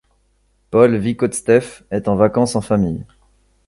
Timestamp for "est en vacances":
1.91-2.55